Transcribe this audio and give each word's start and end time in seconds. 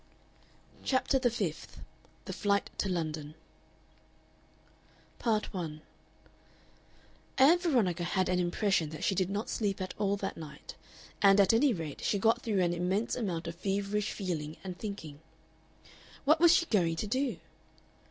CHAPTER 0.83 1.19
THE 1.19 1.29
FIFTH 1.29 1.79
THE 2.25 2.33
FLIGHT 2.33 2.71
TO 2.79 2.89
LONDON 2.89 3.35
Part 5.19 5.53
1 5.53 5.81
Ann 7.37 7.59
Veronica 7.59 8.03
had 8.03 8.27
an 8.27 8.39
impression 8.39 8.89
that 8.89 9.03
she 9.03 9.13
did 9.13 9.29
not 9.29 9.47
sleep 9.47 9.79
at 9.79 9.93
all 9.99 10.17
that 10.17 10.37
night, 10.37 10.73
and 11.21 11.39
at 11.39 11.53
any 11.53 11.71
rate 11.71 12.01
she 12.01 12.17
got 12.17 12.41
through 12.41 12.61
an 12.63 12.73
immense 12.73 13.15
amount 13.15 13.47
of 13.47 13.53
feverish 13.53 14.11
feeling 14.11 14.57
and 14.63 14.79
thinking. 14.79 15.19
What 16.25 16.39
was 16.39 16.51
she 16.51 16.65
going 16.65 16.95
to 16.95 17.05
do? 17.05 17.37